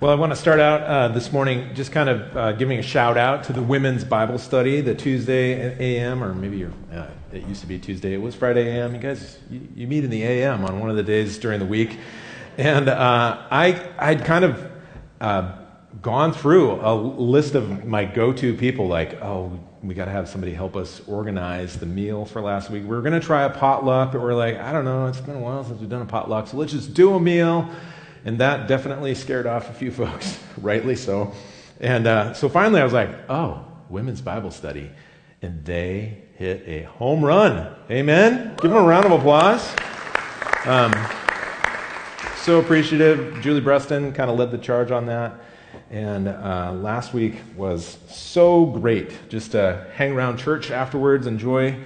[0.00, 2.82] Well, I want to start out uh, this morning just kind of uh, giving a
[2.82, 7.60] shout out to the women's Bible study, the Tuesday AM, or maybe uh, it used
[7.60, 8.94] to be Tuesday, it was Friday AM.
[8.94, 11.66] You guys, you, you, meet in the AM on one of the days during the
[11.66, 11.98] week.
[12.56, 14.72] And uh, I, I'd kind of
[15.20, 15.58] uh,
[16.00, 20.30] gone through a list of my go to people, like, oh, we got to have
[20.30, 22.84] somebody help us organize the meal for last week.
[22.84, 25.36] We are going to try a potluck, but we're like, I don't know, it's been
[25.36, 27.68] a while since we've done a potluck, so let's just do a meal.
[28.24, 31.32] And that definitely scared off a few folks, rightly so.
[31.80, 34.90] And uh, so finally I was like, oh, women's Bible study.
[35.42, 37.74] And they hit a home run.
[37.90, 38.54] Amen?
[38.60, 39.74] Give them a round of applause.
[40.66, 40.92] Um,
[42.36, 43.40] so appreciative.
[43.42, 45.34] Julie Breston kind of led the charge on that.
[45.90, 51.76] And uh, last week was so great just to hang around church afterwards, enjoy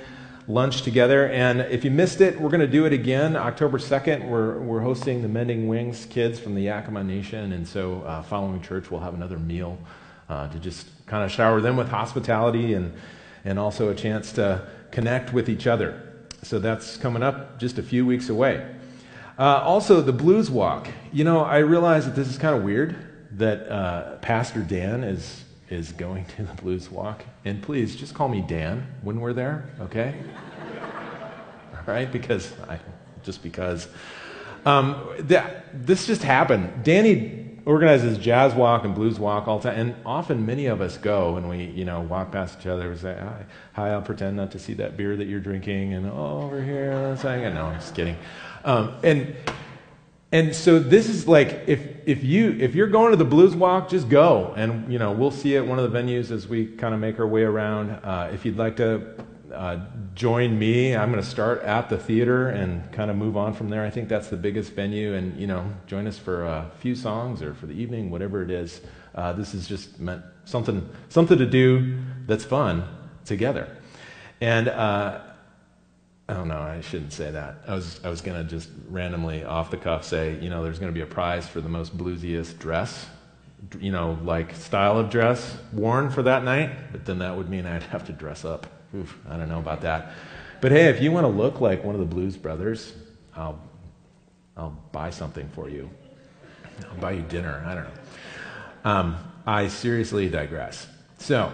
[0.46, 1.28] lunch together.
[1.28, 3.36] And if you missed it, we're going to do it again.
[3.36, 7.52] October 2nd, we're, we're hosting the Mending Wings kids from the Yakama Nation.
[7.52, 9.78] And so, uh, following church, we'll have another meal
[10.28, 12.92] uh, to just kind of shower them with hospitality and,
[13.44, 16.12] and also a chance to connect with each other.
[16.42, 18.66] So, that's coming up just a few weeks away.
[19.38, 20.88] Uh, also, the Blues Walk.
[21.12, 22.96] You know, I realize that this is kind of weird
[23.32, 25.42] that uh, Pastor Dan is
[25.74, 27.24] is going to the blues walk.
[27.44, 30.14] And please just call me Dan when we're there, okay?
[31.74, 32.10] All right?
[32.10, 32.78] Because I,
[33.22, 33.88] just because.
[34.64, 36.84] Um, that, this just happened.
[36.84, 40.96] Danny organizes jazz walk and blues walk all the time, and often many of us
[40.98, 44.36] go and we, you know, walk past each other and say, "Hi, hi I'll pretend
[44.36, 47.74] not to see that beer that you're drinking," and oh, over here, saying, "No, I'm
[47.74, 48.16] just kidding."
[48.64, 49.34] Um, and
[50.34, 53.88] and so this is like if if you if you're going to the blues walk
[53.88, 54.52] just go.
[54.56, 56.98] And you know we'll see you at one of the venues as we kind of
[56.98, 57.90] make our way around.
[57.90, 59.14] Uh, if you'd like to
[59.54, 59.78] uh,
[60.16, 63.68] join me i'm going to start at the theater and kind of move on from
[63.68, 63.84] there.
[63.84, 65.14] I think that's the biggest venue.
[65.14, 68.50] And you know join us for a few songs or for the evening whatever it
[68.50, 68.80] is.
[69.14, 72.82] Uh, this is just meant something something to do that's fun
[73.24, 73.68] together.
[74.40, 75.20] And uh,
[76.28, 77.56] Oh no, I shouldn't say that.
[77.66, 80.92] I was I was gonna just randomly off the cuff say, you know, there's gonna
[80.92, 83.06] be a prize for the most bluesiest dress,
[83.78, 86.92] you know, like style of dress worn for that night.
[86.92, 88.66] But then that would mean I'd have to dress up.
[88.94, 90.12] Oof, I don't know about that.
[90.62, 92.94] But hey, if you want to look like one of the Blues Brothers,
[93.36, 93.60] I'll
[94.56, 95.90] I'll buy something for you.
[96.90, 97.62] I'll buy you dinner.
[97.66, 98.90] I don't know.
[98.90, 100.86] Um, I seriously digress.
[101.18, 101.52] So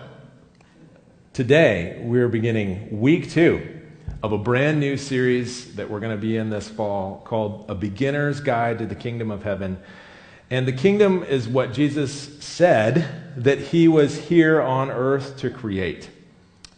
[1.32, 3.79] today we're beginning week two
[4.22, 7.74] of a brand new series that we're going to be in this fall called A
[7.74, 9.78] Beginner's Guide to the Kingdom of Heaven.
[10.50, 12.12] And the kingdom is what Jesus
[12.44, 13.06] said
[13.36, 16.10] that he was here on earth to create.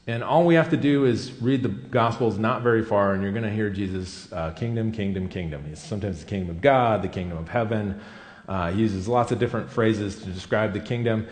[0.06, 3.32] And all we have to do is read the Gospels not very far, and you're
[3.32, 5.64] going to hear Jesus, uh, kingdom, kingdom, kingdom.
[5.68, 8.00] He's sometimes the kingdom of God, the kingdom of heaven.
[8.48, 11.26] Uh, he uses lots of different phrases to describe the kingdom.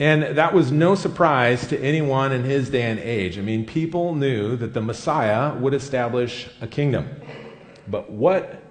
[0.00, 3.36] And that was no surprise to anyone in his day and age.
[3.36, 7.08] I mean, people knew that the Messiah would establish a kingdom.
[7.88, 8.62] But what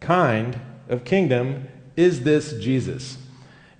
[0.00, 0.58] kind
[0.88, 3.18] of kingdom is this Jesus?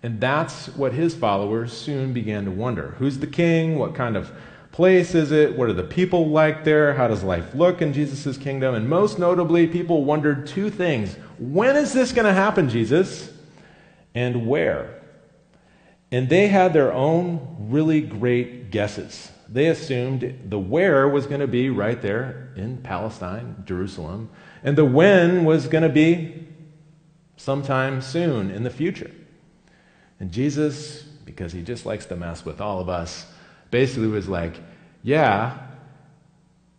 [0.03, 2.95] And that's what his followers soon began to wonder.
[2.99, 3.79] Who's the king?
[3.79, 4.31] What kind of
[4.73, 5.57] place is it?
[5.57, 6.95] What are the people like there?
[6.95, 8.75] How does life look in Jesus' kingdom?
[8.75, 13.33] And most notably, people wondered two things When is this going to happen, Jesus?
[14.15, 15.00] And where?
[16.13, 19.31] And they had their own really great guesses.
[19.49, 24.31] They assumed the where was going to be right there in Palestine, Jerusalem,
[24.63, 26.47] and the when was going to be
[27.37, 29.11] sometime soon in the future.
[30.21, 33.27] And Jesus, because he just likes to mess with all of us,
[33.71, 34.57] basically was like,
[35.03, 35.59] yeah,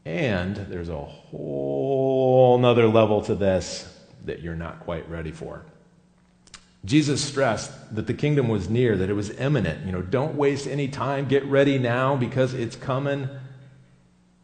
[0.05, 3.87] and there's a whole nother level to this
[4.25, 5.65] that you're not quite ready for.
[6.83, 9.85] Jesus stressed that the kingdom was near, that it was imminent.
[9.85, 11.27] You know, don't waste any time.
[11.27, 13.29] Get ready now because it's coming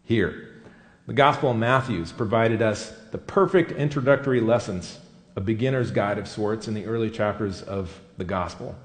[0.04, 0.62] here.
[1.08, 5.00] The Gospel of Matthew's provided us the perfect introductory lessons,
[5.36, 8.76] a beginner's guide of sorts in the early chapters of the Gospel.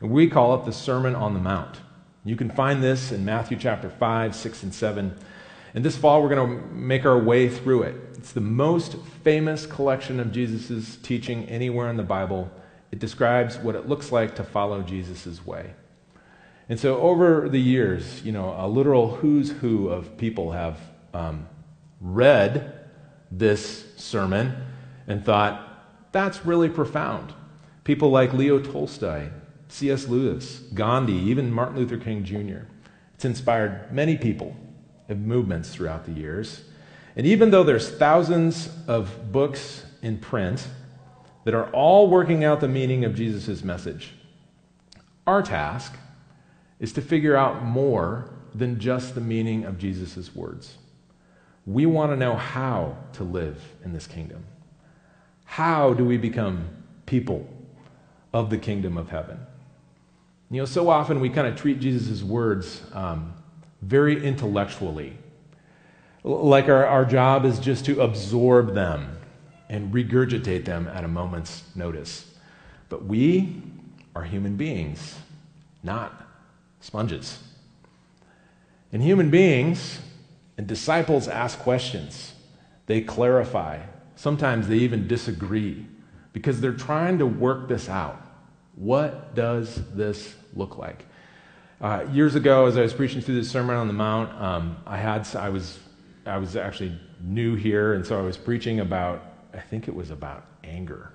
[0.00, 1.80] And we call it the Sermon on the Mount.
[2.24, 5.16] You can find this in Matthew chapter 5, 6, and 7.
[5.74, 7.94] And this fall, we're going to make our way through it.
[8.16, 12.50] It's the most famous collection of Jesus' teaching anywhere in the Bible
[12.96, 15.74] it describes what it looks like to follow Jesus' way.
[16.66, 20.80] And so, over the years, you know, a literal who's who of people have
[21.12, 21.46] um,
[22.00, 22.72] read
[23.30, 24.56] this sermon
[25.06, 27.34] and thought, that's really profound.
[27.84, 29.28] People like Leo Tolstoy,
[29.68, 30.08] C.S.
[30.08, 32.64] Lewis, Gandhi, even Martin Luther King Jr.
[33.14, 34.56] It's inspired many people
[35.06, 36.62] and movements throughout the years.
[37.14, 40.66] And even though there's thousands of books in print,
[41.46, 44.14] that are all working out the meaning of Jesus' message.
[45.28, 45.94] Our task
[46.80, 50.76] is to figure out more than just the meaning of Jesus' words.
[51.64, 54.44] We want to know how to live in this kingdom.
[55.44, 56.66] How do we become
[57.06, 57.48] people
[58.32, 59.38] of the kingdom of heaven?
[60.50, 63.34] You know, so often we kind of treat Jesus' words um,
[63.82, 65.16] very intellectually.
[66.24, 69.15] Like our, our job is just to absorb them
[69.68, 72.34] and regurgitate them at a moment's notice.
[72.88, 73.62] But we
[74.14, 75.16] are human beings,
[75.82, 76.26] not
[76.80, 77.38] sponges.
[78.92, 80.00] And human beings
[80.56, 82.32] and disciples ask questions,
[82.86, 83.80] they clarify.
[84.14, 85.86] Sometimes they even disagree
[86.32, 88.22] because they're trying to work this out.
[88.76, 91.04] What does this look like?
[91.80, 94.96] Uh, years ago, as I was preaching through the Sermon on the Mount, um, I
[94.96, 95.78] had I was
[96.24, 99.22] I was actually new here, and so I was preaching about
[99.56, 101.12] I think it was about anger.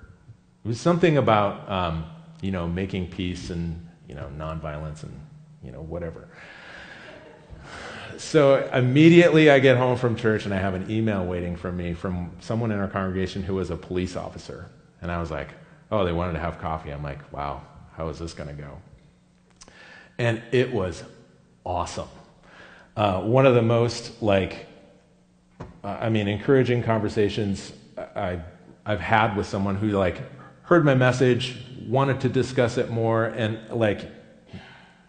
[0.64, 2.04] It was something about um,
[2.40, 5.20] you know making peace and you know nonviolence and
[5.62, 6.28] you know whatever.
[8.18, 11.94] So immediately I get home from church and I have an email waiting for me
[11.94, 14.68] from someone in our congregation who was a police officer,
[15.00, 15.48] and I was like,
[15.90, 16.90] oh, they wanted to have coffee.
[16.90, 17.62] I'm like, wow,
[17.96, 18.78] how is this going to go?
[20.18, 21.02] And it was
[21.64, 22.08] awesome.
[22.96, 24.66] Uh, one of the most, like,
[25.82, 27.72] uh, I mean, encouraging conversations
[28.14, 28.40] I,
[28.84, 30.20] I've had with someone who, like,
[30.62, 31.56] heard my message,
[31.86, 34.10] wanted to discuss it more, and, like,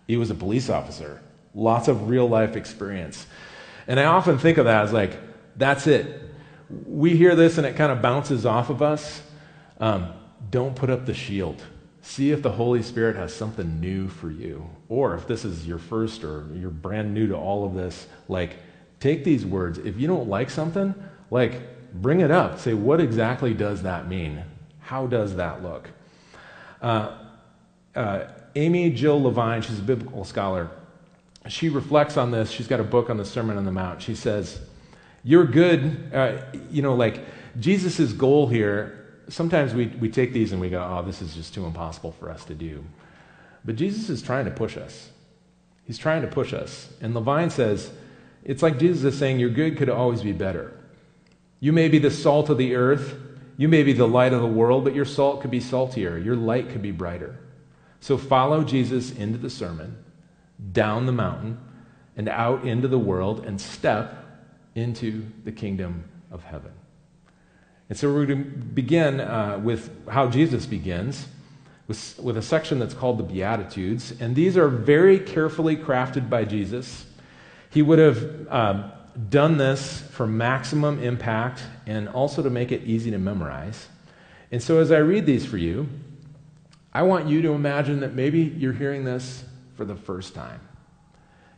[0.07, 1.21] he was a police officer.
[1.55, 3.25] Lots of real life experience.
[3.87, 5.17] And I often think of that as like,
[5.55, 6.21] that's it.
[6.69, 9.21] We hear this and it kind of bounces off of us.
[9.79, 10.13] Um,
[10.49, 11.61] don't put up the shield.
[12.01, 14.69] See if the Holy Spirit has something new for you.
[14.89, 18.57] Or if this is your first or you're brand new to all of this, like,
[18.99, 19.77] take these words.
[19.77, 20.93] If you don't like something,
[21.31, 21.61] like,
[21.93, 22.59] bring it up.
[22.59, 24.43] Say, what exactly does that mean?
[24.79, 25.89] How does that look?
[26.81, 27.17] Uh,
[27.95, 28.25] uh,
[28.55, 30.69] Amy Jill Levine, she's a biblical scholar,
[31.47, 32.51] she reflects on this.
[32.51, 34.01] She's got a book on the Sermon on the Mount.
[34.01, 34.61] She says,
[35.25, 36.13] You're good.
[36.13, 36.37] Uh,
[36.71, 37.19] you know, like
[37.59, 41.53] Jesus' goal here sometimes we, we take these and we go, oh, this is just
[41.53, 42.83] too impossible for us to do.
[43.65, 45.09] But Jesus is trying to push us.
[45.85, 46.89] He's trying to push us.
[47.01, 47.91] And Levine says,
[48.43, 50.73] it's like Jesus is saying, your good could always be better.
[51.63, 53.17] You may be the salt of the earth,
[53.55, 56.35] you may be the light of the world, but your salt could be saltier, your
[56.35, 57.39] light could be brighter.
[58.01, 60.03] So follow Jesus into the sermon,
[60.73, 61.57] down the mountain,
[62.17, 64.25] and out into the world, and step
[64.75, 66.73] into the kingdom of heaven.
[67.87, 71.27] And so we're going to begin uh, with how Jesus begins,
[71.87, 74.13] with, with a section that's called the Beatitudes.
[74.19, 77.05] And these are very carefully crafted by Jesus.
[77.69, 78.89] He would have uh,
[79.29, 83.87] done this for maximum impact and also to make it easy to memorize.
[84.51, 85.87] And so as I read these for you,
[86.93, 89.43] I want you to imagine that maybe you're hearing this
[89.75, 90.61] for the first time.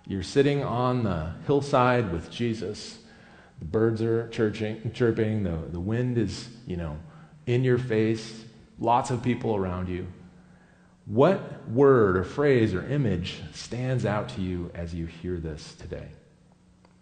[0.08, 3.00] You're sitting on the hillside with Jesus
[3.60, 6.98] the birds are chirping, chirping the, the wind is, you know,
[7.46, 8.44] in your face,
[8.80, 10.08] lots of people around you.
[11.06, 16.08] What word or phrase or image stands out to you as you hear this today?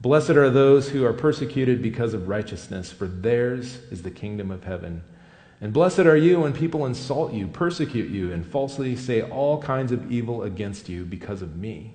[0.00, 4.64] Blessed are those who are persecuted because of righteousness, for theirs is the kingdom of
[4.64, 5.02] heaven.
[5.60, 9.90] And blessed are you when people insult you, persecute you, and falsely say all kinds
[9.90, 11.94] of evil against you because of me.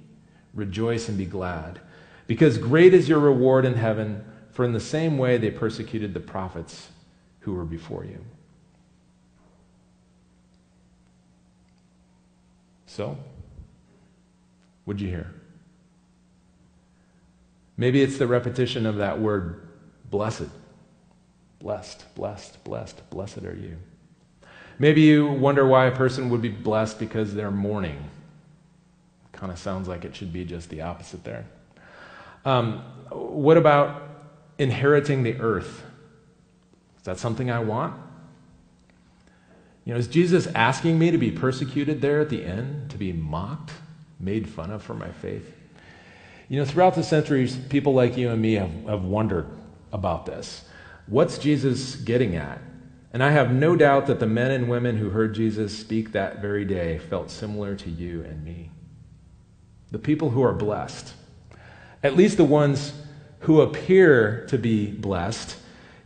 [0.54, 1.80] Rejoice and be glad,
[2.28, 6.20] because great is your reward in heaven, for in the same way they persecuted the
[6.20, 6.90] prophets
[7.40, 8.24] who were before you.
[12.86, 13.18] So,
[14.84, 15.34] what'd you hear?
[17.78, 19.68] Maybe it's the repetition of that word,
[20.10, 20.50] blessed.
[21.60, 23.78] Blessed, blessed, blessed, blessed are you.
[24.80, 28.10] Maybe you wonder why a person would be blessed because they're mourning
[29.44, 31.46] kind of sounds like it should be just the opposite there.
[32.46, 32.80] Um,
[33.12, 34.04] what about
[34.58, 35.84] inheriting the earth?
[36.98, 37.94] Is that something I want?
[39.84, 43.12] You know, is Jesus asking me to be persecuted there at the end, to be
[43.12, 43.74] mocked,
[44.18, 45.54] made fun of for my faith?
[46.50, 49.48] You know, throughout the centuries, people like you and me have, have wondered
[49.92, 50.66] about this.
[51.08, 52.60] What's Jesus getting at?
[53.12, 56.42] And I have no doubt that the men and women who heard Jesus speak that
[56.42, 58.72] very day felt similar to you and me.
[59.92, 61.14] The people who are blessed,
[62.02, 62.94] at least the ones
[63.42, 65.58] who appear to be blessed,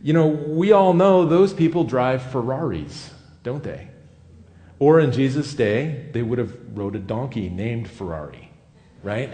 [0.02, 3.10] you know, we all know those people drive Ferraris,
[3.42, 3.88] don't they?
[4.78, 8.50] Or in Jesus' day, they would have rode a donkey named Ferrari,
[9.02, 9.32] right?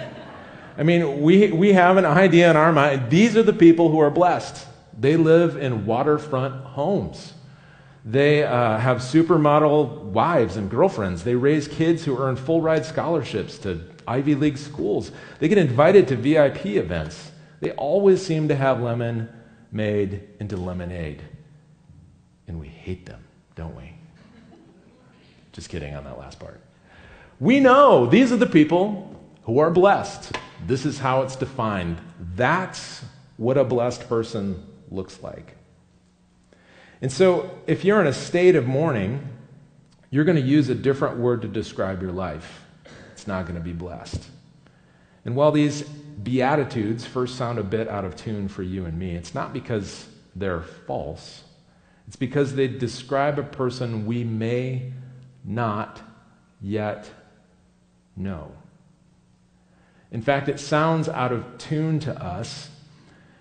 [0.77, 3.11] I mean, we, we have an idea in our mind.
[3.11, 4.67] These are the people who are blessed.
[4.99, 7.33] They live in waterfront homes.
[8.05, 11.25] They uh, have supermodel wives and girlfriends.
[11.25, 15.11] They raise kids who earn full ride scholarships to Ivy League schools.
[15.39, 17.31] They get invited to VIP events.
[17.61, 19.29] They always seem to have lemon
[19.73, 21.23] made into lemonade.
[22.47, 23.93] And we hate them, don't we?
[25.53, 26.61] Just kidding on that last part.
[27.41, 30.37] We know these are the people who are blessed.
[30.67, 31.99] This is how it's defined.
[32.35, 33.05] That's
[33.37, 35.57] what a blessed person looks like.
[37.03, 39.29] And so, if you're in a state of mourning,
[40.11, 42.65] you're going to use a different word to describe your life.
[43.13, 44.25] It's not going to be blessed.
[45.25, 49.17] And while these Beatitudes first sound a bit out of tune for you and me,
[49.17, 50.07] it's not because
[50.37, 51.43] they're false,
[52.07, 54.93] it's because they describe a person we may
[55.45, 56.01] not
[56.61, 57.11] yet
[58.17, 58.53] know.
[60.15, 62.71] In fact, it sounds out of tune to us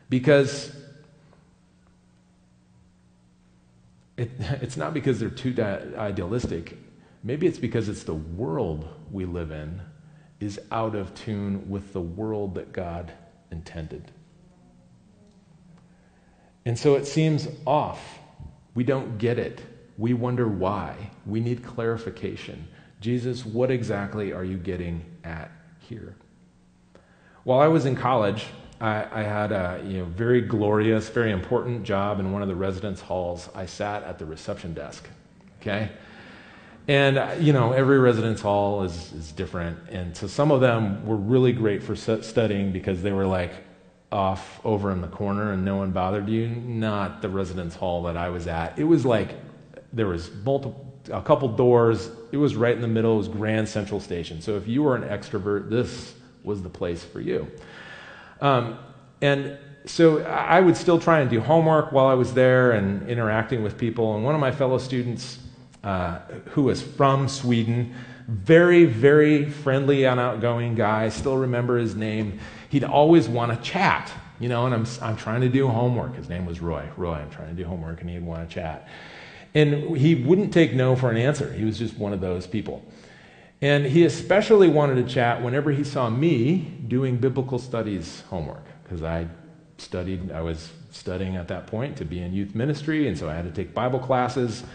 [0.09, 0.75] because
[4.17, 6.75] it, it's not because they're too idealistic.
[7.23, 9.81] Maybe it's because it's the world we live in
[10.39, 13.13] is out of tune with the world that God
[13.51, 14.11] intended.
[16.65, 18.17] And so it seems off.
[18.73, 19.61] We don't get it.
[19.99, 21.11] We wonder why.
[21.27, 22.67] We need clarification.
[22.99, 26.15] Jesus, what exactly are you getting at here?
[27.43, 28.45] While I was in college,
[28.79, 32.55] I, I, had a you know, very glorious, very important job in one of the
[32.55, 33.49] residence halls.
[33.53, 35.07] I sat at the reception desk.
[35.59, 35.89] Okay?
[36.87, 39.77] And, uh, you know, every residence hall is, is different.
[39.89, 43.53] And so some of them were really great for studying because they were like
[44.11, 46.47] off over in the corner and no one bothered you.
[46.47, 48.77] Not the residence hall that I was at.
[48.79, 49.35] It was like
[49.91, 52.09] there was multiple, a couple doors.
[52.31, 53.15] It was right in the middle.
[53.15, 54.41] It was Grand Central Station.
[54.41, 57.47] So if you were an extrovert, this was the place for you.
[58.41, 58.77] Um,
[59.21, 63.63] and so I would still try and do homework while I was there and interacting
[63.63, 64.15] with people.
[64.15, 65.39] And one of my fellow students
[65.83, 66.19] uh,
[66.51, 67.93] who was from Sweden.
[68.27, 71.09] Very, very friendly and outgoing guy.
[71.09, 72.39] Still remember his name.
[72.69, 74.09] He'd always want to chat,
[74.39, 76.15] you know, and I'm, I'm trying to do homework.
[76.15, 76.87] His name was Roy.
[76.95, 78.87] Roy, I'm trying to do homework, and he'd want to chat.
[79.53, 81.51] And he wouldn't take no for an answer.
[81.51, 82.83] He was just one of those people.
[83.63, 86.57] And he especially wanted to chat whenever he saw me
[86.89, 89.25] doing biblical studies homework, because I
[89.77, 93.35] studied, I was studying at that point to be in youth ministry, and so I
[93.35, 94.65] had to take Bible classes.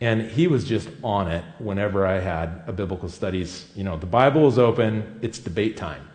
[0.00, 3.70] And he was just on it whenever I had a biblical studies.
[3.76, 6.08] You know, the Bible is open, it's debate time.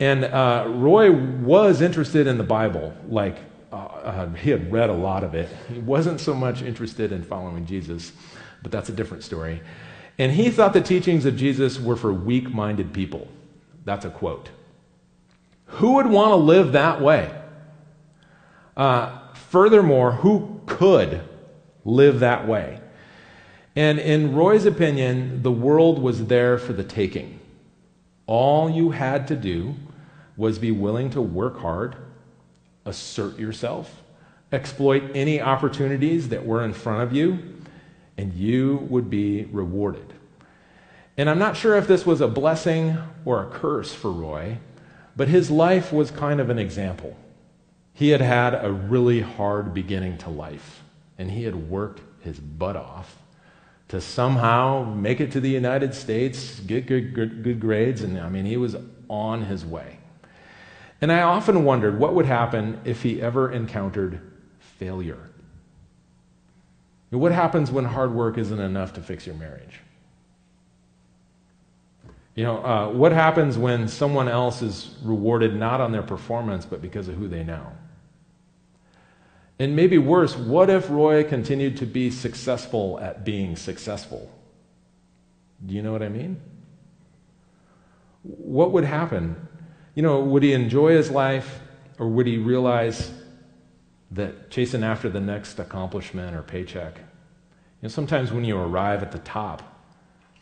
[0.00, 2.92] And uh, Roy was interested in the Bible.
[3.08, 3.38] Like,
[3.72, 5.48] uh, uh, he had read a lot of it.
[5.72, 8.10] He wasn't so much interested in following Jesus,
[8.64, 9.60] but that's a different story.
[10.22, 13.26] And he thought the teachings of Jesus were for weak minded people.
[13.84, 14.50] That's a quote.
[15.64, 17.34] Who would want to live that way?
[18.76, 21.22] Uh, furthermore, who could
[21.84, 22.78] live that way?
[23.74, 27.40] And in Roy's opinion, the world was there for the taking.
[28.28, 29.74] All you had to do
[30.36, 31.96] was be willing to work hard,
[32.84, 34.00] assert yourself,
[34.52, 37.40] exploit any opportunities that were in front of you,
[38.22, 40.12] and you would be rewarded.
[41.16, 44.58] And I'm not sure if this was a blessing or a curse for Roy,
[45.16, 47.16] but his life was kind of an example.
[47.92, 50.84] He had had a really hard beginning to life,
[51.18, 53.16] and he had worked his butt off
[53.88, 58.28] to somehow make it to the United States, get good, good, good grades, and I
[58.28, 58.76] mean, he was
[59.10, 59.98] on his way.
[61.00, 64.20] And I often wondered what would happen if he ever encountered
[64.60, 65.31] failure.
[67.12, 69.80] What happens when hard work isn't enough to fix your marriage?
[72.34, 76.80] You know, uh, what happens when someone else is rewarded not on their performance, but
[76.80, 77.66] because of who they know?
[79.58, 84.30] And maybe worse, what if Roy continued to be successful at being successful?
[85.66, 86.40] Do you know what I mean?
[88.22, 89.36] What would happen?
[89.94, 91.60] You know, would he enjoy his life
[91.98, 93.10] or would he realize
[94.12, 96.98] that chasing after the next accomplishment or paycheck?
[96.98, 97.02] You
[97.84, 99.62] know, sometimes when you arrive at the top,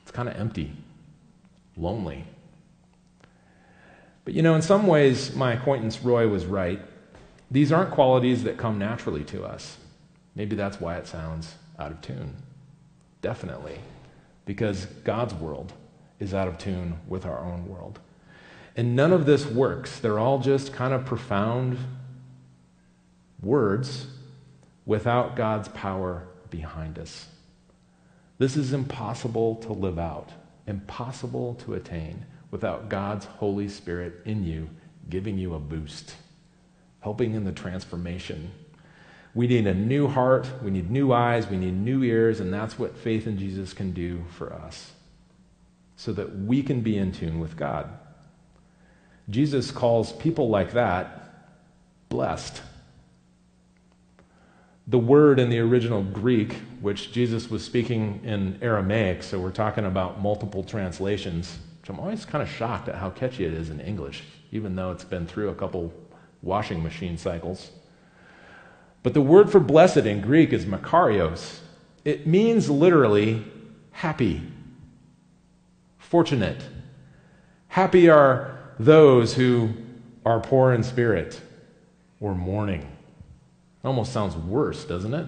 [0.03, 0.73] it's kind of empty,
[1.77, 2.25] lonely.
[4.25, 6.81] But you know, in some ways, my acquaintance Roy was right.
[7.51, 9.79] These aren't qualities that come naturally to us.
[10.35, 12.37] Maybe that's why it sounds out of tune.
[13.23, 13.79] Definitely.
[14.45, 15.73] Because God's world
[16.19, 17.99] is out of tune with our own world.
[18.77, 19.99] And none of this works.
[19.99, 21.79] They're all just kind of profound
[23.43, 24.07] words
[24.87, 27.27] without God's power behind us.
[28.39, 30.31] This is impossible to live out,
[30.67, 34.71] impossible to attain without God's Holy Spirit in you,
[35.09, 36.15] giving you a boost,
[37.01, 38.51] helping in the transformation.
[39.35, 42.79] We need a new heart, we need new eyes, we need new ears, and that's
[42.79, 44.93] what faith in Jesus can do for us
[46.01, 47.87] so that we can be in tune with God.
[49.29, 51.21] Jesus calls people like that
[52.09, 52.63] blessed.
[54.91, 59.85] The word in the original Greek, which Jesus was speaking in Aramaic, so we're talking
[59.85, 63.79] about multiple translations, which I'm always kind of shocked at how catchy it is in
[63.79, 65.93] English, even though it's been through a couple
[66.43, 67.71] washing machine cycles.
[69.05, 71.61] But the word for blessed in Greek is makarios.
[72.05, 73.45] It means literally
[73.93, 74.43] happy,
[75.99, 76.65] fortunate.
[77.69, 79.71] Happy are those who
[80.27, 81.41] are poor in spirit
[82.19, 82.91] or mourning.
[83.85, 85.27] Almost sounds worse, doesn't it?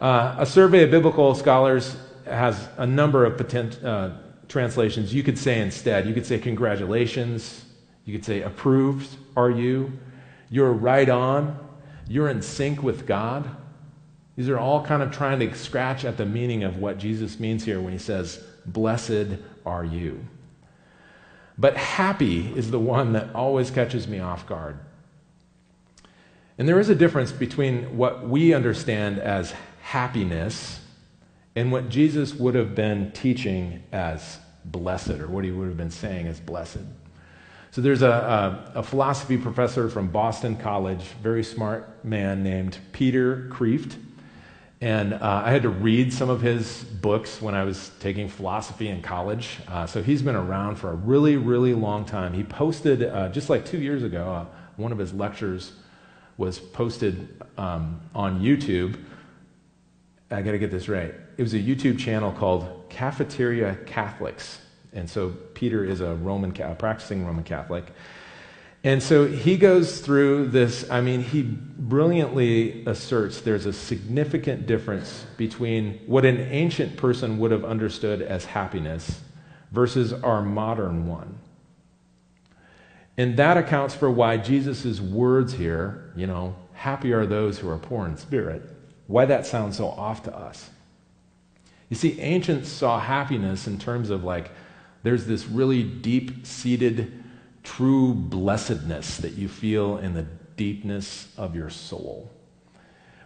[0.00, 4.10] Uh, a survey of biblical scholars has a number of potent, uh,
[4.48, 5.14] translations.
[5.14, 7.64] You could say instead, you could say congratulations.
[8.04, 9.92] You could say approved are you.
[10.50, 11.58] You're right on.
[12.08, 13.48] You're in sync with God.
[14.36, 17.64] These are all kind of trying to scratch at the meaning of what Jesus means
[17.64, 20.26] here when he says, Blessed are you.
[21.58, 24.78] But happy is the one that always catches me off guard.
[26.62, 30.78] And there is a difference between what we understand as happiness
[31.56, 35.90] and what Jesus would have been teaching as blessed, or what he would have been
[35.90, 36.78] saying as blessed.
[37.72, 43.48] So there's a, a, a philosophy professor from Boston College, very smart man named Peter
[43.50, 43.96] Kreeft.
[44.80, 48.86] And uh, I had to read some of his books when I was taking philosophy
[48.86, 49.58] in college.
[49.66, 52.32] Uh, so he's been around for a really, really long time.
[52.32, 54.46] He posted, uh, just like two years ago, uh,
[54.76, 55.72] one of his lectures
[56.36, 58.98] was posted um, on YouTube.
[60.30, 61.14] I got to get this right.
[61.36, 64.60] It was a YouTube channel called Cafeteria Catholics.
[64.92, 67.86] And so Peter is a Roman, a practicing Roman Catholic.
[68.84, 70.90] And so he goes through this.
[70.90, 77.52] I mean, he brilliantly asserts there's a significant difference between what an ancient person would
[77.52, 79.20] have understood as happiness
[79.70, 81.38] versus our modern one.
[83.16, 87.78] And that accounts for why Jesus' words here, you know, happy are those who are
[87.78, 88.62] poor in spirit,
[89.06, 90.70] why that sounds so off to us.
[91.88, 94.50] You see, ancients saw happiness in terms of like,
[95.02, 97.22] there's this really deep seated
[97.62, 102.30] true blessedness that you feel in the deepness of your soul.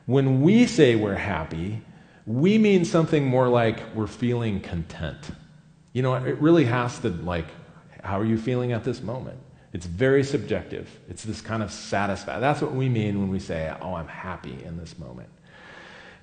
[0.07, 1.83] When we say we're happy,
[2.27, 5.31] we mean something more like we're feeling content.
[5.93, 7.47] You know, it really has to, like,
[8.03, 9.39] how are you feeling at this moment?
[9.77, 10.89] It's very subjective.
[11.07, 12.41] It's this kind of satisfied.
[12.41, 15.29] That's what we mean when we say, oh, I'm happy in this moment.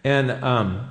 [0.04, 0.89] And um,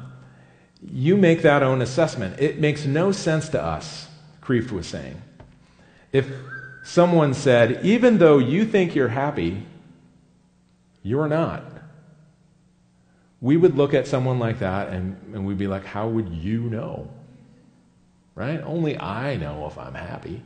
[0.81, 2.39] you make that own assessment.
[2.39, 4.07] It makes no sense to us,
[4.41, 5.21] Kreeft was saying.
[6.13, 6.31] If
[6.85, 9.67] someone said, even though you think you're happy,
[11.03, 11.65] you're not.
[13.41, 16.61] We would look at someone like that and, and we'd be like, how would you
[16.61, 17.11] know?
[18.37, 18.61] Right?
[18.61, 20.45] Only I know if I'm happy.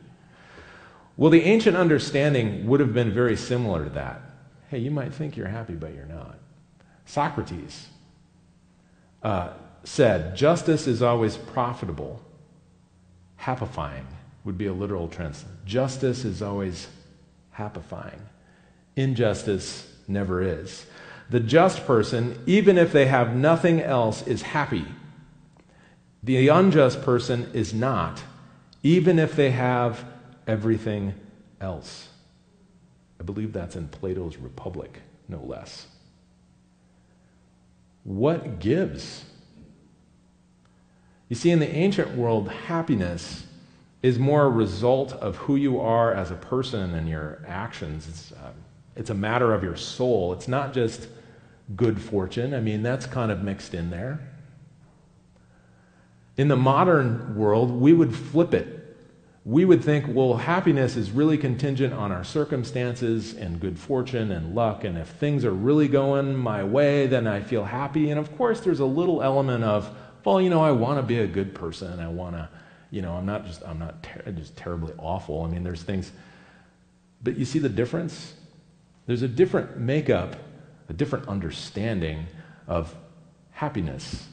[1.17, 4.21] Well, the ancient understanding would have been very similar to that.
[4.69, 6.37] Hey, you might think you're happy, but you're not.
[7.05, 7.87] Socrates
[9.23, 9.49] uh,
[9.83, 12.21] said, Justice is always profitable,
[13.41, 14.05] happifying,
[14.43, 15.57] would be a literal translation.
[15.65, 16.87] Justice is always
[17.57, 18.19] happifying,
[18.95, 20.85] injustice never is.
[21.29, 24.85] The just person, even if they have nothing else, is happy.
[26.21, 28.21] The unjust person is not,
[28.83, 30.05] even if they have
[30.47, 31.13] everything
[31.61, 32.09] else.
[33.19, 35.87] I believe that's in Plato's Republic, no less.
[38.03, 39.25] What gives?
[41.29, 43.45] You see, in the ancient world, happiness
[44.01, 48.07] is more a result of who you are as a person and your actions.
[48.07, 48.51] It's, uh,
[48.95, 50.31] it's a matter of your soul.
[50.33, 51.07] It's not just
[51.75, 52.53] good fortune.
[52.53, 54.19] I mean, that's kind of mixed in there.
[56.37, 58.76] In the modern world, we would flip it.
[59.47, 64.53] We would think, well, happiness is really contingent on our circumstances and good fortune and
[64.53, 64.83] luck.
[64.83, 68.11] And if things are really going my way, then I feel happy.
[68.11, 69.89] And of course, there's a little element of,
[70.25, 72.01] well, you know, I want to be a good person.
[72.01, 72.49] I want to
[72.91, 75.43] you know, I'm not just, I'm not ter- just terribly awful.
[75.43, 76.11] I mean, there's things,
[77.21, 78.33] but you see the difference?
[79.05, 80.35] There's a different makeup,
[80.89, 82.27] a different understanding
[82.67, 82.93] of
[83.51, 84.25] happiness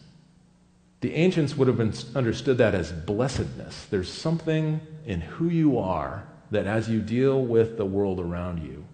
[1.04, 3.84] The ancients would have understood that as blessedness.
[3.90, 8.86] There's something in who you are that as you deal with the world around you,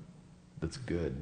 [0.58, 1.14] that's good.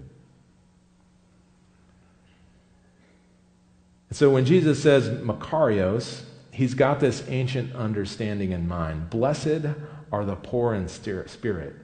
[4.12, 6.22] So when Jesus says Makarios,
[6.52, 9.10] he's got this ancient understanding in mind.
[9.10, 9.66] Blessed
[10.10, 11.74] are the poor in spirit.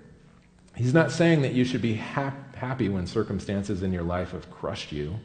[0.75, 4.51] He's not saying that you should be hap- happy when circumstances in your life have
[4.51, 5.21] crushed you.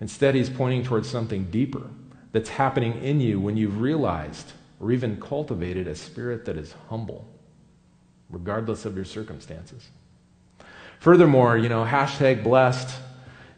[0.00, 1.88] Instead, he's pointing towards something deeper
[2.32, 7.26] that's happening in you when you've realized or even cultivated a spirit that is humble,
[8.30, 9.88] regardless of your circumstances.
[11.00, 12.94] Furthermore, you know, hashtag blessed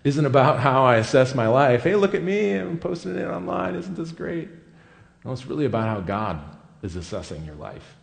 [0.04, 1.82] isn't about how I assess my life.
[1.82, 3.74] Hey, look at me, I'm posting it online.
[3.74, 4.48] Isn't this great?
[5.24, 6.40] No, it's really about how God
[6.82, 7.96] is assessing your life.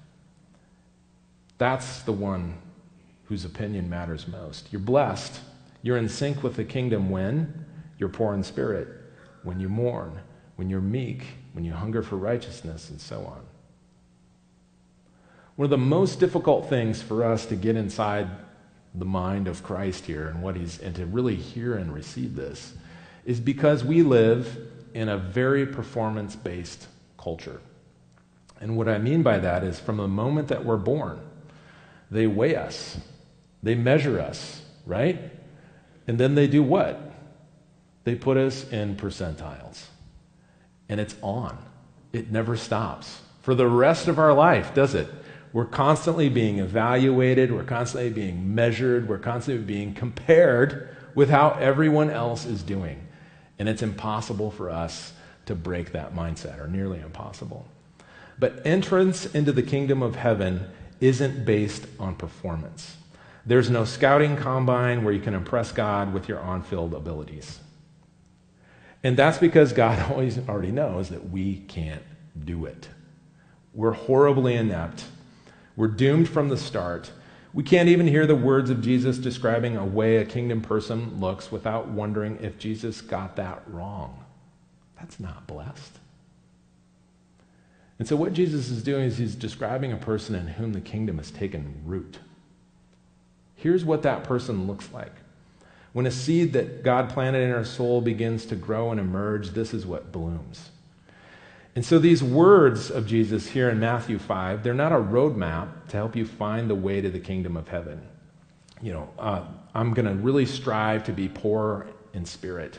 [1.58, 2.58] That's the one
[3.25, 4.67] whose opinion matters most.
[4.71, 5.39] You're blessed.
[5.82, 7.65] You're in sync with the kingdom when
[7.97, 8.88] you're poor in spirit,
[9.43, 10.19] when you mourn,
[10.56, 13.41] when you're meek, when you hunger for righteousness, and so on.
[15.56, 18.30] One of the most difficult things for us to get inside
[18.94, 22.74] the mind of Christ here and what he's and to really hear and receive this
[23.26, 24.58] is because we live
[24.94, 26.88] in a very performance based
[27.18, 27.60] culture.
[28.62, 31.20] And what I mean by that is from the moment that we're born,
[32.10, 32.98] they weigh us,
[33.62, 35.20] they measure us, right?
[36.08, 37.02] And then they do what?
[38.04, 39.86] They put us in percentiles.
[40.89, 41.58] And it's on,
[42.13, 43.21] it never stops.
[43.41, 45.08] For the rest of our life, does it?
[45.54, 52.10] We're constantly being evaluated, we're constantly being measured, we're constantly being compared with how everyone
[52.10, 53.08] else is doing.
[53.58, 55.13] And it's impossible for us
[55.45, 57.67] to break that mindset, or nearly impossible.
[58.38, 60.67] But entrance into the kingdom of heaven
[61.00, 62.98] isn't based on performance.
[63.45, 67.60] There's no scouting combine where you can impress God with your on field abilities.
[69.06, 72.04] And that's because God always already knows that we can't
[72.44, 72.89] do it.
[73.74, 75.06] We're horribly inept
[75.76, 77.12] we're doomed from the start.
[77.54, 81.52] We can't even hear the words of Jesus describing a way a kingdom person looks
[81.52, 84.24] without wondering if Jesus got that wrong.
[84.98, 86.00] That's not blessed.
[87.98, 91.18] And so, what Jesus is doing is he's describing a person in whom the kingdom
[91.18, 92.20] has taken root.
[93.56, 95.13] Here's what that person looks like.
[95.95, 99.73] When a seed that God planted in our soul begins to grow and emerge, this
[99.73, 100.69] is what blooms.
[101.73, 105.95] And so these words of Jesus here in Matthew 5, they're not a roadmap to
[105.95, 108.01] help you find the way to the kingdom of heaven.
[108.81, 112.77] You know, uh, I'm going to really strive to be poor in spirit.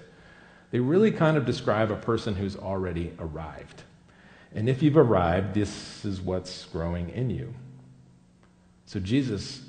[0.71, 3.83] They really kind of describe a person who's already arrived.
[4.55, 7.55] And if you've arrived, this is what's growing in you.
[8.85, 9.63] So, Jesus,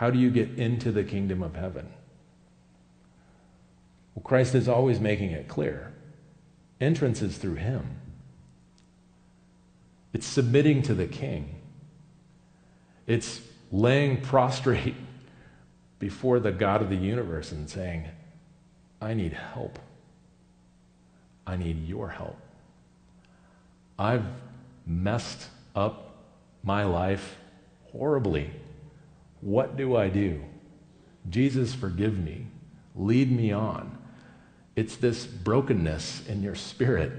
[0.00, 1.86] how do you get into the kingdom of heaven?
[4.14, 5.92] Well, Christ is always making it clear.
[6.80, 8.00] Entrance is through him.
[10.14, 11.54] It's submitting to the king.
[13.06, 14.94] It's laying prostrate
[15.98, 18.08] before the God of the universe and saying,
[19.02, 19.78] I need help.
[21.46, 22.38] I need your help.
[23.98, 24.24] I've
[24.86, 26.16] messed up
[26.62, 27.36] my life
[27.92, 28.50] horribly.
[29.40, 30.42] What do I do?
[31.28, 32.46] Jesus, forgive me.
[32.94, 33.98] Lead me on.
[34.76, 37.12] It's this brokenness in your spirit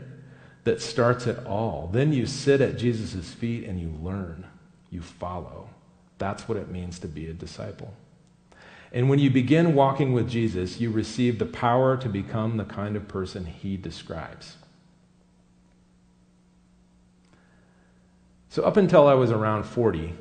[0.63, 1.89] that starts it all.
[1.91, 4.45] Then you sit at Jesus' feet and you learn,
[4.89, 5.69] you follow.
[6.17, 7.93] That's what it means to be a disciple.
[8.93, 12.95] And when you begin walking with Jesus, you receive the power to become the kind
[12.95, 14.57] of person he describes.
[18.49, 20.13] So, up until I was around 40,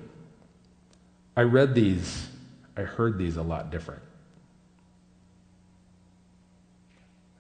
[1.40, 2.28] I read these,
[2.76, 4.02] I heard these a lot different.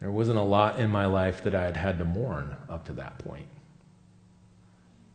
[0.00, 2.94] There wasn't a lot in my life that I had had to mourn up to
[2.94, 3.44] that point.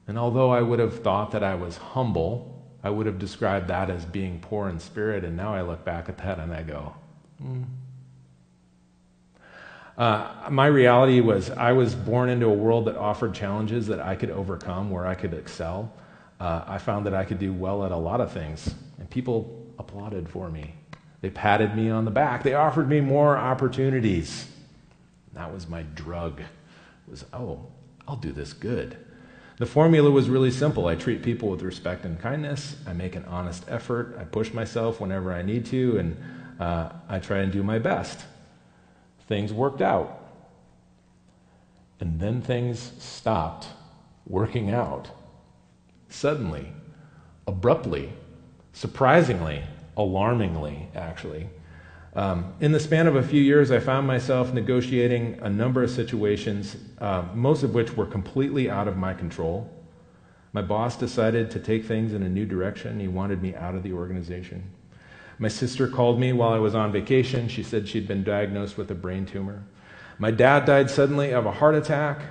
[0.08, 3.90] And although I would have thought that I was humble, I would have described that
[3.90, 5.24] as being poor in spirit.
[5.24, 6.94] And now I look back at that and I go,
[7.42, 7.64] hmm.
[9.98, 14.16] Uh, my reality was I was born into a world that offered challenges that I
[14.16, 15.92] could overcome, where I could excel.
[16.40, 19.66] Uh, I found that I could do well at a lot of things, and people
[19.80, 20.76] applauded for me.
[21.22, 22.44] They patted me on the back.
[22.44, 24.48] They offered me more opportunities.
[25.34, 26.42] That was my drug.
[26.42, 27.68] It was, oh,
[28.08, 28.98] I'll do this good.
[29.58, 30.88] The formula was really simple.
[30.88, 32.76] I treat people with respect and kindness.
[32.86, 34.18] I make an honest effort.
[34.20, 36.18] I push myself whenever I need to, and
[36.60, 38.20] uh, I try and do my best.
[39.28, 40.22] Things worked out.
[42.02, 43.68] And then things stopped
[44.28, 45.10] working out.
[46.10, 46.72] Suddenly,
[47.48, 48.14] abruptly,
[48.74, 49.64] surprisingly,
[49.98, 51.50] alarmingly, actually.
[52.16, 55.90] Um, in the span of a few years, I found myself negotiating a number of
[55.90, 59.70] situations, uh, most of which were completely out of my control.
[60.54, 63.02] My boss decided to take things in a new direction.
[63.02, 64.64] He wanted me out of the organization.
[65.38, 67.50] My sister called me while I was on vacation.
[67.50, 69.64] She said she'd been diagnosed with a brain tumor.
[70.18, 72.22] My dad died suddenly of a heart attack.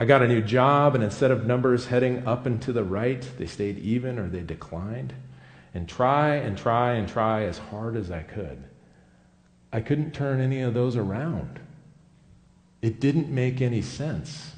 [0.00, 3.28] I got a new job, and instead of numbers heading up and to the right,
[3.36, 5.12] they stayed even or they declined.
[5.74, 8.64] And try and try and try as hard as I could.
[9.72, 11.60] I couldn't turn any of those around.
[12.80, 14.52] It didn't make any sense.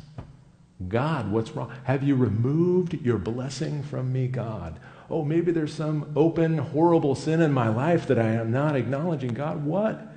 [0.88, 1.72] God, what's wrong?
[1.84, 4.78] Have you removed your blessing from me, God?
[5.10, 9.34] Oh, maybe there's some open, horrible sin in my life that I am not acknowledging.
[9.34, 10.09] God, what?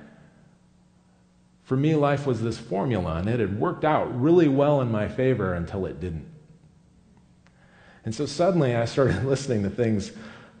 [1.64, 5.08] For me, life was this formula, and it had worked out really well in my
[5.08, 6.26] favor until it didn't.
[8.04, 10.12] And so suddenly I started listening to things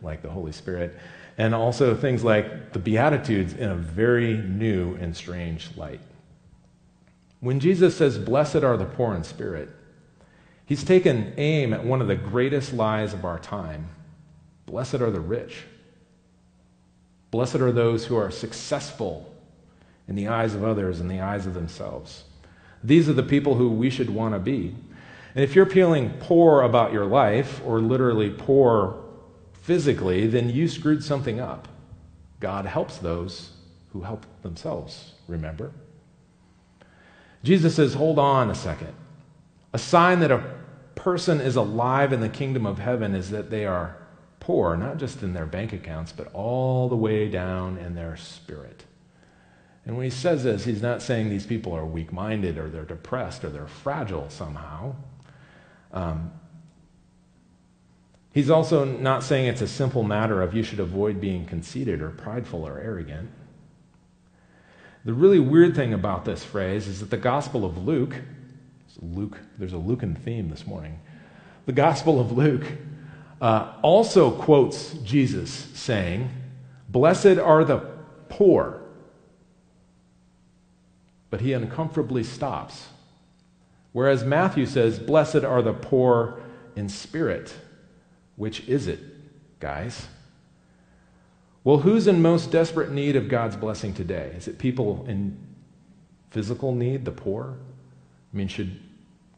[0.02, 0.98] like the Holy Spirit
[1.36, 6.00] and also things like the Beatitudes in a very new and strange light.
[7.40, 9.68] When Jesus says, Blessed are the poor in spirit,
[10.64, 13.88] he's taken aim at one of the greatest lies of our time.
[14.66, 15.64] Blessed are the rich.
[17.30, 19.33] Blessed are those who are successful
[20.08, 22.24] in the eyes of others, in the eyes of themselves.
[22.82, 24.74] These are the people who we should want to be.
[25.34, 29.02] And if you're feeling poor about your life, or literally poor
[29.62, 31.68] physically, then you screwed something up.
[32.40, 33.50] God helps those
[33.92, 35.72] who help themselves, remember?
[37.42, 38.92] Jesus says, hold on a second.
[39.72, 40.54] A sign that a
[40.94, 43.96] person is alive in the kingdom of heaven is that they are
[44.40, 48.84] poor, not just in their bank accounts, but all the way down in their spirit.
[49.86, 52.84] And when he says this, he's not saying these people are weak minded or they're
[52.84, 54.94] depressed or they're fragile somehow.
[55.92, 56.32] Um,
[58.32, 62.10] he's also not saying it's a simple matter of you should avoid being conceited or
[62.10, 63.30] prideful or arrogant.
[65.04, 68.22] The really weird thing about this phrase is that the Gospel of Luke,
[69.02, 70.98] Luke, there's a Lucan theme this morning.
[71.66, 72.64] The Gospel of Luke
[73.42, 76.30] uh, also quotes Jesus saying,
[76.88, 77.78] Blessed are the
[78.30, 78.83] poor
[81.34, 82.86] but he uncomfortably stops.
[83.90, 86.40] Whereas Matthew says, Blessed are the poor
[86.76, 87.52] in spirit.
[88.36, 89.00] Which is it,
[89.58, 90.06] guys?
[91.64, 94.32] Well, who's in most desperate need of God's blessing today?
[94.36, 95.36] Is it people in
[96.30, 97.56] physical need, the poor?
[98.32, 98.78] I mean, should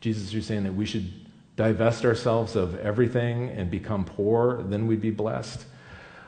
[0.02, 1.10] Jesus, you're saying that we should
[1.56, 5.64] divest ourselves of everything and become poor, then we'd be blessed?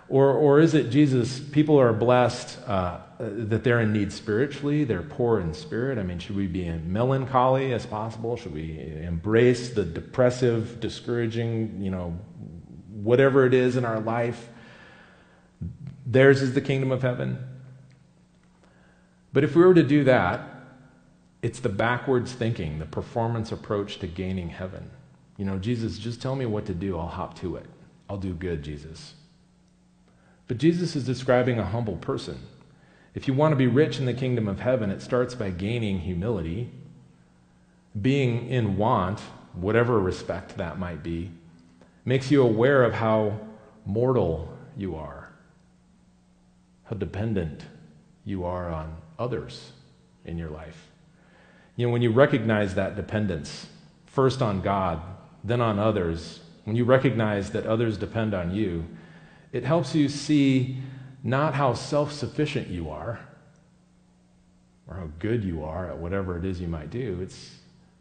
[0.09, 4.85] Or, or is it Jesus, people are blessed uh, Uh, that they're in need spiritually,
[4.85, 5.99] they're poor in spirit?
[5.99, 8.37] I mean, should we be in melancholy as possible?
[8.37, 12.17] Should we embrace the depressive, discouraging, you know,
[12.93, 14.49] whatever it is in our life?
[16.07, 17.39] Theirs is the kingdom of heaven.
[19.33, 20.41] But if we were to do that,
[21.43, 24.93] it's the backwards thinking, the performance approach to gaining heaven.
[25.37, 27.67] You know, Jesus, just tell me what to do, I'll hop to it.
[28.09, 29.15] I'll do good, Jesus.
[30.47, 32.39] But Jesus is describing a humble person.
[33.19, 35.99] If you want to be rich in the kingdom of heaven, it starts by gaining
[35.99, 36.71] humility,
[38.01, 39.19] being in want,
[39.55, 41.33] whatever respect that might be,
[42.05, 43.41] makes you aware of how
[43.85, 45.33] mortal you are,
[46.85, 47.65] how dependent
[48.25, 49.73] you are on others
[50.25, 50.87] in your life.
[51.75, 53.67] You know, when you recognize that dependence,
[54.07, 55.03] first on God,
[55.43, 58.87] then on others, when you recognize that others depend on you,
[59.53, 60.79] it helps you see
[61.23, 63.19] not how self sufficient you are
[64.89, 67.21] or how good you are at whatever it is you might do.
[67.21, 67.35] It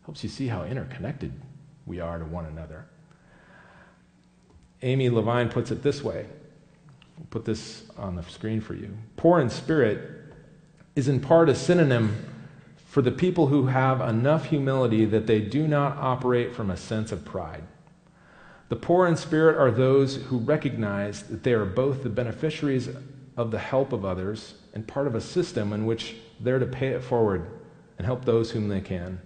[0.05, 1.33] helps you see how interconnected
[1.85, 2.85] we are to one another.
[4.81, 6.25] Amy Levine puts it this way.
[7.17, 8.95] I'll put this on the screen for you.
[9.15, 9.99] Poor in spirit
[10.95, 12.15] is in part a synonym
[12.87, 17.11] for the people who have enough humility that they do not operate from a sense
[17.11, 17.63] of pride.
[18.69, 22.89] The poor in spirit are those who recognize that they are both the beneficiaries
[23.37, 26.89] of the help of others and part of a system in which they're to pay
[26.89, 27.47] it forward
[27.97, 29.21] and help those whom they can.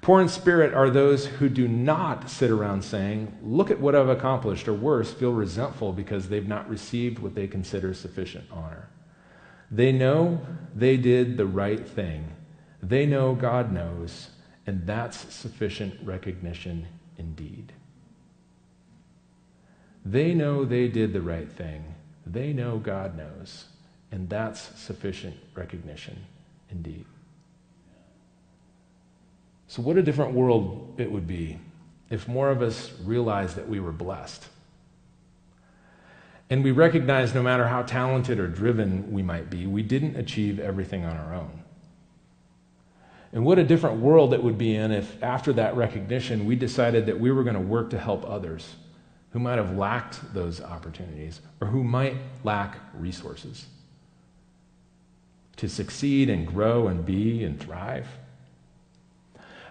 [0.00, 4.08] Poor in spirit are those who do not sit around saying, Look at what I've
[4.08, 8.88] accomplished, or worse, feel resentful because they've not received what they consider sufficient honor.
[9.70, 10.40] They know
[10.74, 12.28] they did the right thing.
[12.82, 14.30] They know God knows,
[14.66, 17.72] and that's sufficient recognition indeed.
[20.10, 21.94] They know they did the right thing.
[22.24, 23.66] They know God knows.
[24.10, 26.24] And that's sufficient recognition
[26.70, 27.04] indeed.
[29.66, 31.58] So, what a different world it would be
[32.08, 34.48] if more of us realized that we were blessed.
[36.48, 40.58] And we recognize no matter how talented or driven we might be, we didn't achieve
[40.58, 41.62] everything on our own.
[43.34, 47.04] And what a different world it would be in if, after that recognition, we decided
[47.04, 48.74] that we were going to work to help others
[49.30, 53.66] who might have lacked those opportunities or who might lack resources
[55.56, 58.06] to succeed and grow and be and thrive.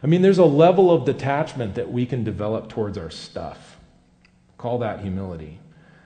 [0.04, 3.78] I mean, there's a level of detachment that we can develop towards our stuff.
[4.58, 5.60] Call that humility.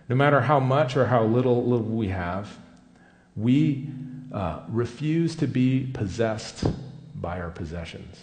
[0.07, 2.57] No matter how much or how little, little we have,
[3.35, 3.89] we
[4.31, 6.63] uh, refuse to be possessed
[7.15, 8.17] by our possessions.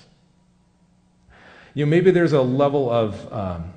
[1.74, 3.72] You know, maybe there's a level of um,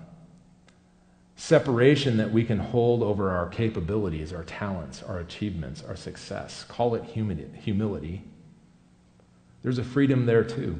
[1.41, 6.63] separation that we can hold over our capabilities, our talents, our achievements, our success.
[6.65, 8.21] Call it humility.
[9.63, 10.77] There's a freedom there too,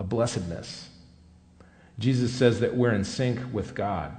[0.00, 0.88] a blessedness.
[2.00, 4.10] Jesus says that we're in sync with God.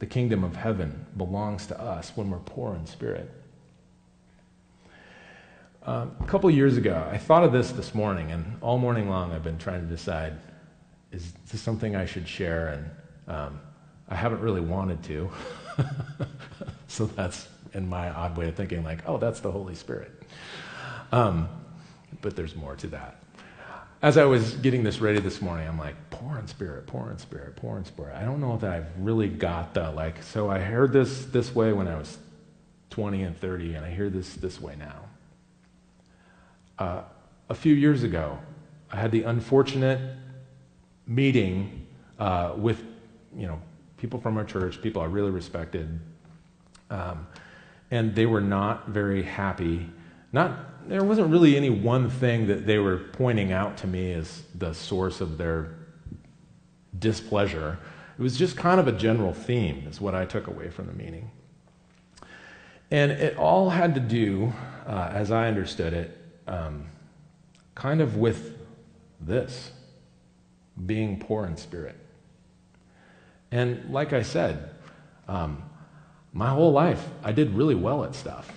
[0.00, 3.30] The kingdom of heaven belongs to us when we're poor in spirit.
[5.84, 9.32] Um, a couple years ago, I thought of this this morning, and all morning long
[9.32, 10.34] I've been trying to decide
[11.10, 12.68] is this something I should share?
[12.68, 13.60] And um,
[14.12, 15.30] I haven't really wanted to.
[16.86, 20.12] so that's in my odd way of thinking, like, oh, that's the Holy Spirit.
[21.12, 21.48] Um,
[22.20, 23.22] but there's more to that.
[24.02, 27.16] As I was getting this ready this morning, I'm like, poor in spirit, poor in
[27.16, 28.14] spirit, poor in spirit.
[28.14, 31.72] I don't know that I've really got the, like, so I heard this this way
[31.72, 32.18] when I was
[32.90, 35.04] 20 and 30, and I hear this this way now.
[36.78, 37.02] Uh,
[37.48, 38.38] a few years ago,
[38.90, 40.00] I had the unfortunate
[41.06, 41.86] meeting
[42.18, 42.84] uh, with,
[43.34, 43.62] you know,
[44.02, 46.00] people from our church, people I really respected,
[46.90, 47.24] um,
[47.92, 49.88] and they were not very happy.
[50.32, 54.42] Not there wasn't really any one thing that they were pointing out to me as
[54.56, 55.76] the source of their
[56.98, 57.78] displeasure.
[58.18, 60.94] It was just kind of a general theme, is what I took away from the
[60.94, 61.30] meeting.
[62.90, 64.52] And it all had to do,
[64.84, 66.86] uh, as I understood it, um,
[67.76, 68.58] kind of with
[69.20, 69.70] this
[70.86, 72.01] being poor in spirit.
[73.52, 74.70] And like I said,
[75.28, 75.62] um,
[76.32, 78.50] my whole life, I did really well at stuff.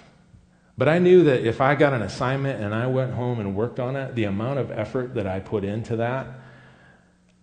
[0.78, 3.80] But I knew that if I got an assignment and I went home and worked
[3.80, 6.28] on it, the amount of effort that I put into that,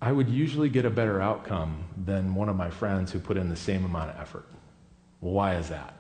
[0.01, 3.49] I would usually get a better outcome than one of my friends who put in
[3.49, 4.47] the same amount of effort.
[5.21, 5.95] Why is that?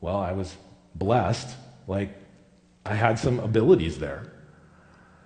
[0.00, 0.56] Well, I was
[0.94, 1.54] blessed,
[1.86, 2.14] like
[2.86, 4.32] I had some abilities there.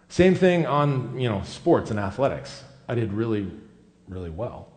[0.08, 2.62] Same thing on, you know, sports and athletics.
[2.88, 3.50] I did really,
[4.08, 4.68] really well.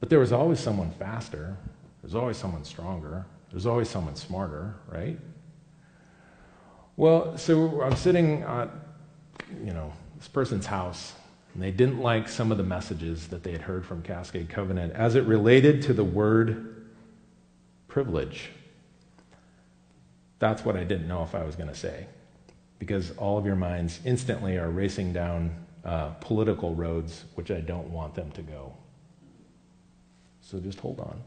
[0.00, 1.56] But there was always someone faster.
[2.02, 3.24] There's always someone stronger.
[3.50, 5.18] There's always someone smarter, right?
[6.96, 8.70] Well, so I'm sitting at,
[9.64, 11.14] you know, this person's house,
[11.54, 14.92] and they didn't like some of the messages that they had heard from Cascade Covenant
[14.94, 16.86] as it related to the word
[17.88, 18.50] privilege.
[20.38, 22.06] That's what I didn't know if I was going to say,
[22.78, 27.90] because all of your minds instantly are racing down uh, political roads, which I don't
[27.90, 28.74] want them to go.
[30.46, 31.20] So just hold on.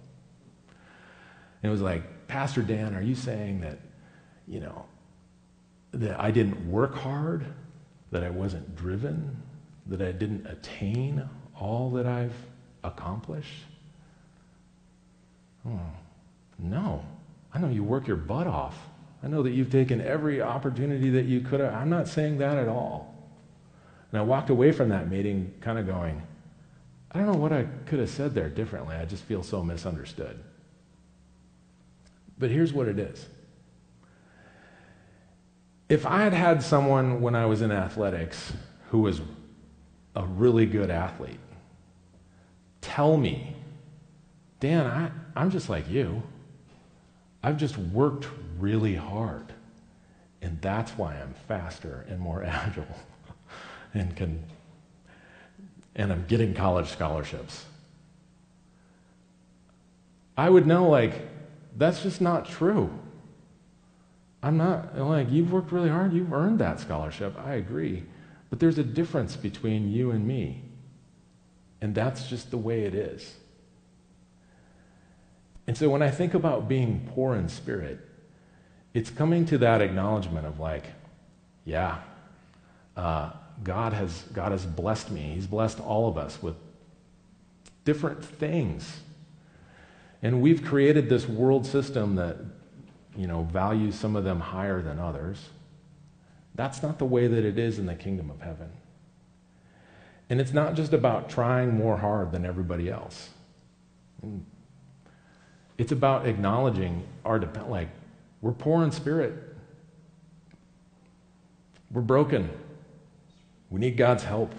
[1.61, 3.79] And it was like, Pastor Dan, are you saying that,
[4.47, 4.85] you know,
[5.91, 7.45] that I didn't work hard,
[8.11, 9.41] that I wasn't driven,
[9.87, 11.27] that I didn't attain
[11.59, 12.35] all that I've
[12.85, 13.65] accomplished?
[15.67, 15.81] Oh,
[16.57, 17.03] no.
[17.53, 18.77] I know you work your butt off.
[19.21, 21.73] I know that you've taken every opportunity that you could have.
[21.73, 23.13] I'm not saying that at all.
[24.11, 26.21] And I walked away from that meeting kind of going,
[27.11, 28.95] I don't know what I could have said there differently.
[28.95, 30.39] I just feel so misunderstood.
[32.37, 33.27] But here's what it is.
[35.89, 38.53] If I had had someone when I was in athletics
[38.89, 39.21] who was
[40.15, 41.39] a really good athlete
[42.81, 43.55] tell me,
[44.59, 46.23] Dan, I, I'm just like you.
[47.41, 49.53] I've just worked really hard.
[50.41, 52.85] And that's why I'm faster and more agile
[53.93, 54.43] and can
[55.99, 57.65] and I'm getting college scholarships.
[60.37, 61.27] I would know, like,
[61.75, 62.97] that's just not true.
[64.41, 67.37] I'm not, like, you've worked really hard, you've earned that scholarship.
[67.37, 68.05] I agree.
[68.49, 70.63] But there's a difference between you and me.
[71.81, 73.35] And that's just the way it is.
[75.67, 77.99] And so when I think about being poor in spirit,
[78.93, 80.85] it's coming to that acknowledgement of, like,
[81.65, 81.99] yeah,
[82.95, 83.31] uh,
[83.63, 85.21] God has, God has blessed me.
[85.35, 86.55] He's blessed all of us with
[87.85, 88.99] different things.
[90.21, 92.37] And we've created this world system that,
[93.15, 95.49] you know, values some of them higher than others.
[96.55, 98.69] That's not the way that it is in the kingdom of heaven.
[100.29, 103.29] And it's not just about trying more hard than everybody else.
[105.77, 107.87] It's about acknowledging our depend like
[108.41, 109.33] we're poor in spirit.
[111.91, 112.49] We're broken.
[113.69, 114.53] We need God's help.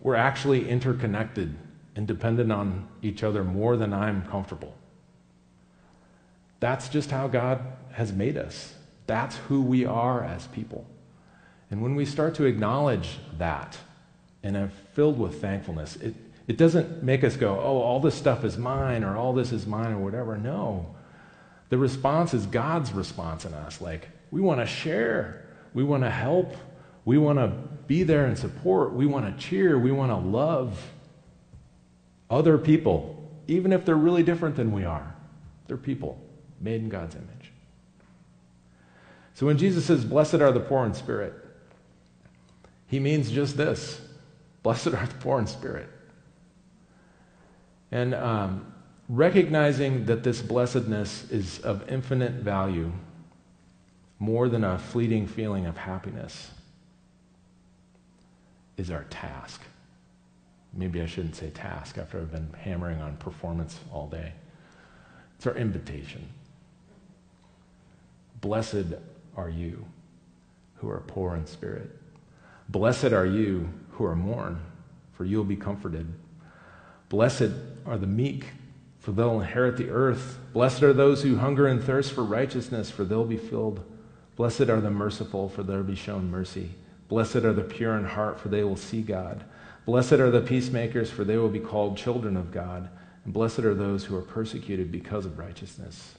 [0.00, 1.54] We're actually interconnected
[1.96, 4.74] and dependent on each other more than I'm comfortable.
[6.60, 7.60] That's just how God
[7.92, 8.74] has made us.
[9.06, 10.86] That's who we are as people.
[11.70, 13.76] And when we start to acknowledge that
[14.42, 16.14] and are filled with thankfulness, it,
[16.46, 19.66] it doesn't make us go, oh, all this stuff is mine or all this is
[19.66, 20.36] mine or whatever.
[20.36, 20.94] No.
[21.70, 23.80] The response is God's response in us.
[23.80, 25.44] Like, we want to share,
[25.74, 26.54] we want to help,
[27.04, 27.52] we want to
[27.86, 30.90] be there and support, we want to cheer, we want to love
[32.28, 35.14] other people, even if they're really different than we are.
[35.66, 36.20] They're people
[36.60, 37.52] made in God's image.
[39.34, 41.34] So when Jesus says, Blessed are the poor in spirit,
[42.86, 44.00] he means just this
[44.62, 45.88] Blessed are the poor in spirit.
[47.92, 48.72] And um,
[49.08, 52.90] recognizing that this blessedness is of infinite value,
[54.18, 56.50] more than a fleeting feeling of happiness,
[58.76, 59.62] is our task.
[60.72, 64.32] Maybe I shouldn't say task after I've been hammering on performance all day.
[65.36, 66.28] It's our invitation.
[68.40, 68.94] Blessed
[69.36, 69.84] are you
[70.76, 71.90] who are poor in spirit.
[72.68, 74.60] Blessed are you who are mourn,
[75.12, 76.12] for you'll be comforted.
[77.08, 77.50] Blessed
[77.86, 78.46] are the meek,
[78.98, 80.38] for they'll inherit the earth.
[80.52, 83.84] Blessed are those who hunger and thirst for righteousness, for they'll be filled.
[84.34, 86.72] Blessed are the merciful, for they'll be shown mercy.
[87.08, 89.44] Blessed are the pure in heart, for they will see God.
[89.84, 92.88] Blessed are the peacemakers, for they will be called children of God.
[93.24, 96.14] And blessed are those who are persecuted because of righteousness,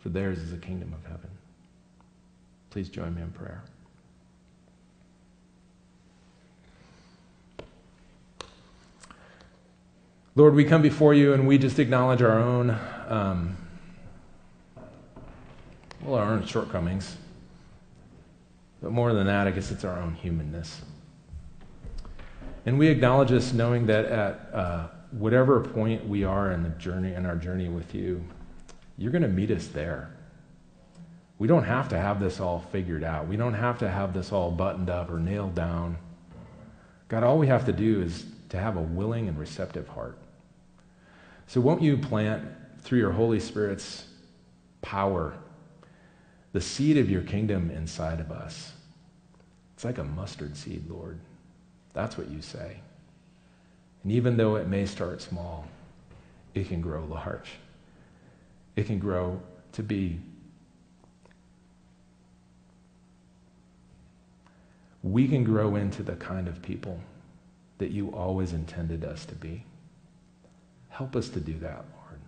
[0.00, 1.30] for theirs is the kingdom of heaven.
[2.70, 3.62] Please join me in prayer.
[10.36, 12.76] Lord, we come before you and we just acknowledge our own,
[13.08, 13.56] um,
[16.02, 17.16] well, our own shortcomings.
[18.84, 20.82] But more than that, I guess it's our own humanness.
[22.66, 27.14] And we acknowledge this knowing that at uh, whatever point we are in the journey,
[27.14, 28.22] in our journey with you,
[28.98, 30.14] you're going to meet us there.
[31.38, 33.26] We don't have to have this all figured out.
[33.26, 35.96] We don't have to have this all buttoned up or nailed down.
[37.08, 40.18] God, all we have to do is to have a willing and receptive heart.
[41.46, 42.44] So, won't you plant
[42.80, 44.04] through your Holy Spirit's
[44.82, 45.32] power
[46.52, 48.73] the seed of your kingdom inside of us?
[49.84, 51.18] It's like a mustard seed, Lord.
[51.92, 52.78] That's what you say.
[54.02, 55.66] And even though it may start small,
[56.54, 57.50] it can grow large.
[58.76, 60.20] It can grow to be.
[65.02, 66.98] We can grow into the kind of people
[67.76, 69.66] that you always intended us to be.
[70.88, 72.20] Help us to do that, Lord.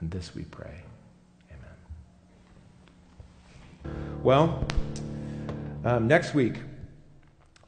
[0.00, 0.80] And this we pray.
[3.84, 4.18] Amen.
[4.24, 4.66] Well,
[5.84, 6.56] um, next week,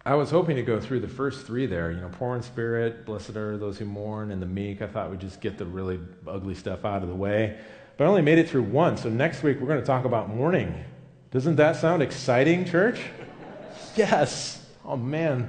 [0.07, 1.91] I was hoping to go through the first three there.
[1.91, 4.83] You know, poor in spirit, blessed are those who mourn, and the meek.
[4.83, 7.59] I thought we'd just get the really ugly stuff out of the way.
[7.97, 8.99] But I only made it through one.
[8.99, 10.85] So next week, we're going to talk about mourning.
[11.31, 13.01] Doesn't that sound exciting, church?
[13.97, 14.67] yes.
[14.85, 15.49] Oh, man.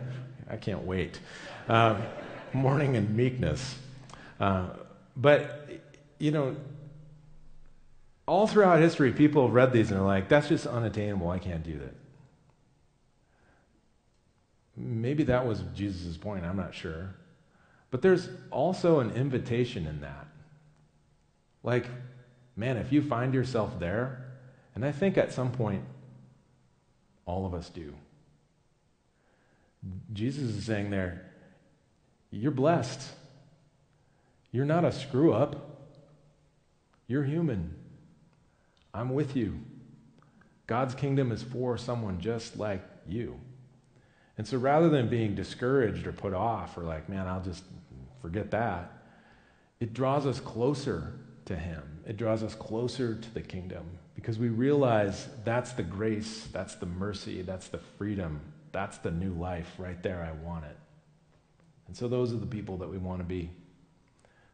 [0.50, 1.20] I can't wait.
[1.68, 2.02] Um,
[2.54, 3.76] mourning and meekness.
[4.40, 4.70] Uh,
[5.18, 5.70] but,
[6.18, 6.56] you know,
[8.26, 11.30] all throughout history, people have read these and are like, that's just unattainable.
[11.30, 11.94] I can't do that.
[14.78, 16.46] Maybe that was Jesus' point.
[16.46, 17.16] I'm not sure.
[17.92, 20.28] But there's also an invitation in that.
[21.64, 21.88] Like,
[22.56, 24.26] man, if you find yourself there,
[24.76, 25.84] and I think at some point,
[27.26, 27.94] all of us do.
[30.14, 31.32] Jesus is saying there,
[32.32, 33.02] you're blessed.
[34.52, 35.90] You're not a screw up.
[37.08, 37.76] You're human.
[38.94, 39.60] I'm with you.
[40.68, 43.40] God's kingdom is for someone just like you.
[44.38, 47.64] And so rather than being discouraged or put off or like, man, I'll just
[48.22, 48.92] forget that,
[49.80, 51.14] it draws us closer
[51.46, 51.84] to Him.
[52.06, 56.86] It draws us closer to the kingdom because we realize that's the grace, that's the
[56.86, 60.22] mercy, that's the freedom, that's the new life right there.
[60.22, 60.78] I want it.
[61.88, 63.50] And so those are the people that we want to be.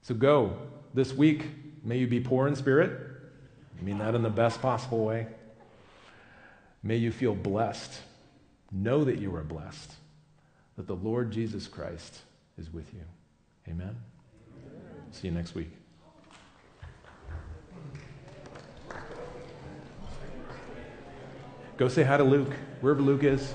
[0.02, 0.58] So go
[0.94, 1.46] this week.
[1.84, 2.92] May you be poor in spirit.
[3.80, 5.28] I mean that in the best possible way.
[6.84, 7.92] May you feel blessed.
[8.72, 9.94] Know that you are blessed,
[10.78, 12.22] that the Lord Jesus Christ
[12.58, 13.04] is with you.
[13.68, 13.96] Amen.
[14.66, 14.76] Amen.
[15.12, 15.72] See you next week.
[21.78, 23.54] Go say hi to Luke, wherever Luke is.